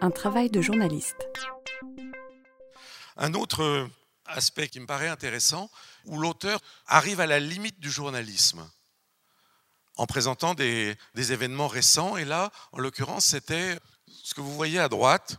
[0.00, 1.28] un travail de journaliste.
[3.16, 3.88] Un autre
[4.24, 5.70] aspect qui me paraît intéressant,
[6.06, 8.68] où l'auteur arrive à la limite du journalisme
[9.96, 12.16] en présentant des, événements récents.
[12.16, 13.78] Et là, en l'occurrence, c'était
[14.08, 15.36] ce que vous voyez à droite,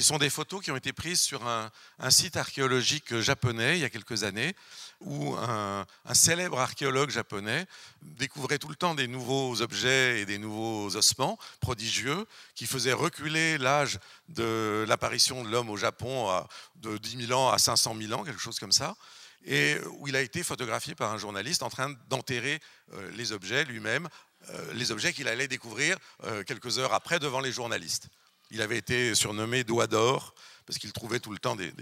[0.00, 1.70] qui sont des photos qui ont été prises sur un,
[2.08, 4.56] site archéologique japonais il y a quelques années,
[5.02, 7.66] où un, célèbre archéologue japonais
[8.00, 12.24] découvrait tout le temps des nouveaux objets et des nouveaux ossements prodigieux
[12.54, 13.98] qui faisaient reculer l'âge
[14.30, 16.30] de l'apparition de l'homme au Japon
[16.76, 18.96] de 10 000 ans à 500 000 ans, quelque chose comme ça
[19.44, 22.60] et où il a été photographié par un journaliste en train d'enterrer
[22.92, 24.08] euh, les objets lui-même,
[24.48, 28.08] euh, les objets qu'il allait découvrir euh, quelques heures après devant les journalistes.
[28.50, 30.34] Il avait été surnommé Doigt d'or
[30.66, 31.72] parce qu'il trouvait tout le temps des,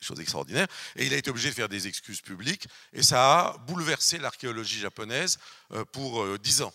[0.00, 0.68] choses extraordinaires.
[0.94, 2.68] Et il a été obligé de faire des excuses publiques.
[2.92, 5.38] Et ça a bouleversé l'archéologie japonaise
[5.72, 6.74] euh, pour 10 euh, ans.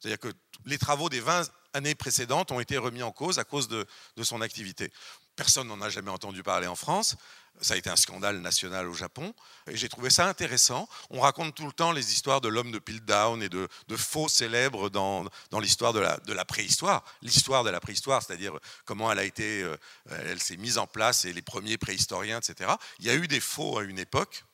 [0.00, 0.32] C'est-à-dire que
[0.64, 3.86] les travaux des 20 années précédentes ont été remis en cause à cause de,
[4.16, 4.92] de son activité.
[5.38, 7.16] Personne n'en a jamais entendu parler en France.
[7.60, 9.32] Ça a été un scandale national au Japon.
[9.68, 10.88] Et j'ai trouvé ça intéressant.
[11.10, 14.90] On raconte tout le temps les histoires de l'homme de Piltdown et de, faux célèbres
[14.90, 17.04] dans, dans l'histoire de la, de la préhistoire.
[17.22, 18.52] L'histoire de la préhistoire, c'est-à-dire
[18.84, 19.76] comment elle a été, euh,
[20.10, 22.72] elle s'est mise en place et les premiers préhistoriens, etc.
[22.98, 24.44] Il y a eu des faux à une époque.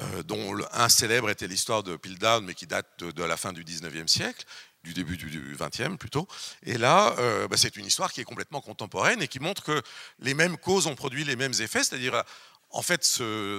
[0.00, 3.52] Euh, dont un célèbre était l'histoire de Piltdown, mais qui date de, de la fin
[3.52, 4.44] du 19e siècle
[4.84, 6.28] du début du XXe plutôt.
[6.62, 9.82] Et là, euh, bah, c'est une histoire qui est complètement contemporaine et qui montre que
[10.20, 11.82] les mêmes causes ont produit les mêmes effets.
[11.82, 12.22] C'est-à-dire,
[12.70, 13.02] en fait,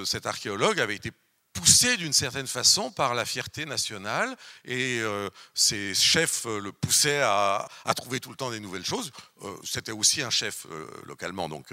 [0.06, 1.12] cet archéologue avait été
[1.54, 7.68] poussé d'une certaine façon par la fierté nationale et euh, ses chefs le poussaient à,
[7.96, 9.12] trouver tout le temps des nouvelles choses.
[9.42, 10.68] Euh, c'était aussi un chef
[11.06, 11.68] localement, donc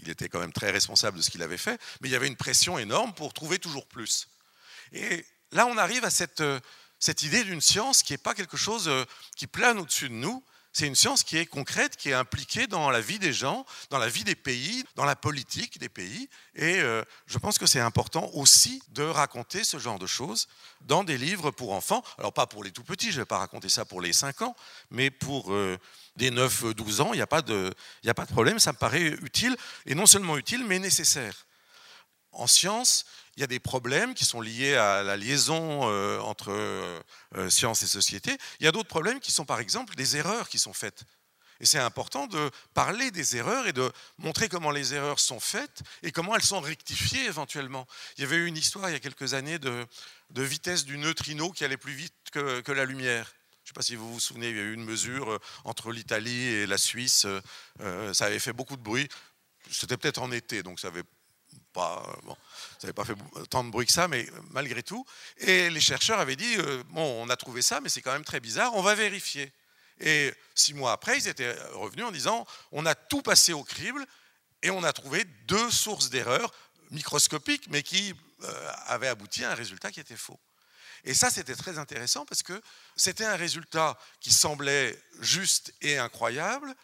[0.00, 2.26] il était quand même très responsable de ce qu'il avait fait, mais il y avait
[2.26, 4.28] une pression énorme pour trouver toujours plus.
[4.92, 6.42] Et là, on arrive à cette
[6.98, 9.04] cette idée d'une science qui n'est pas quelque chose euh,
[9.36, 12.90] qui plane au-dessus de nous, c'est une science qui est concrète, qui est impliquée dans
[12.90, 16.28] la vie des gens, dans la vie des pays, dans la politique des pays.
[16.54, 20.46] Et euh, je pense que c'est important aussi de raconter ce genre de choses
[20.82, 22.04] dans des livres pour enfants.
[22.18, 24.42] Alors pas pour les tout petits, je ne vais pas raconter ça pour les 5
[24.42, 24.54] ans,
[24.90, 25.78] mais pour euh,
[26.16, 27.74] des 9-12 ans, il n'y a, a pas de
[28.30, 29.56] problème, ça me paraît utile,
[29.86, 31.47] et non seulement utile, mais nécessaire.
[32.38, 33.04] En science,
[33.36, 37.00] il y a des problèmes qui sont liés à la liaison euh, entre euh,
[37.36, 38.36] euh, science et société.
[38.60, 41.02] Il y a d'autres problèmes qui sont par exemple des erreurs qui sont faites.
[41.58, 45.82] Et c'est important de parler des erreurs et de montrer comment les erreurs sont faites
[46.04, 47.88] et comment elles sont rectifiées éventuellement.
[48.16, 49.86] Il y avait eu une histoire il y a quelques années de,
[50.30, 53.34] vitesse du neutrino qui allait plus vite que, la lumière.
[53.64, 55.90] Je ne sais pas si vous vous souvenez, il y a eu une mesure entre
[55.90, 57.26] l'Italie et la Suisse.
[58.12, 59.08] ça avait fait beaucoup de bruit.
[59.70, 61.02] C'était peut-être en été, donc ça avait
[62.24, 62.36] bon,
[62.78, 63.14] ça n'avait pas fait
[63.50, 65.04] tant de bruit que ça, mais malgré tout.
[65.38, 68.24] Et les chercheurs avaient dit, euh, bon, on a trouvé ça, mais c'est quand même
[68.24, 69.52] très bizarre, on va vérifier.
[70.00, 74.06] Et six mois après, ils étaient revenus en disant, on a tout passé au crible
[74.62, 76.52] et on a trouvé deux sources d'erreurs
[76.90, 78.14] microscopiques, mais qui
[78.44, 80.38] euh, avaient abouti à un résultat qui était faux.
[81.04, 82.60] Et ça, c'était très intéressant parce que
[82.96, 86.74] c'était un résultat qui semblait juste et incroyable,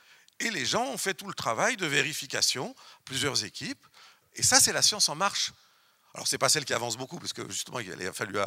[0.41, 2.75] et les gens ont fait tout le travail de vérification,
[3.05, 3.87] plusieurs équipes,
[4.35, 5.53] et ça, c'est la science en marche.
[6.15, 8.39] Alors, ce n'est pas celle qui avance beaucoup, parce que justement, il a fallu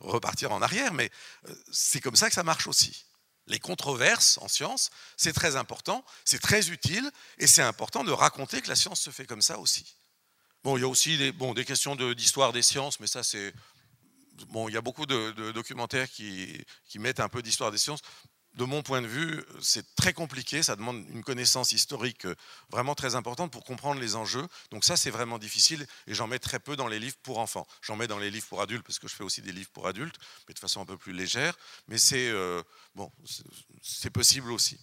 [0.00, 1.10] repartir en arrière, mais
[1.48, 3.06] euh, c'est comme ça que ça marche aussi.
[3.46, 8.60] Les controverses en science, c'est très important, c'est très utile, et c'est important de raconter
[8.60, 9.96] que la science se fait comme ça aussi.
[10.64, 13.54] Bon, il y a aussi des, questions d'histoire des sciences, mais ça, c'est.
[14.48, 17.78] Bon, il y a beaucoup de, de documentaires qui, qui mettent un peu d'histoire des
[17.78, 18.00] sciences
[18.58, 22.34] de mon point de vue, c'est très compliqué, ça demande une connaissance historique euh,
[22.70, 24.46] vraiment très importante pour comprendre les enjeux.
[24.72, 27.68] Donc ça, c'est vraiment difficile et j'en mets très peu dans les livres pour enfants.
[27.82, 29.86] J'en mets dans les livres pour adultes parce que je fais aussi des livres pour
[29.86, 30.16] adultes,
[30.48, 31.56] mais de façon un peu plus légère.
[31.86, 32.60] Mais c'est euh,
[32.96, 33.12] bon,
[33.80, 34.80] c'est possible aussi.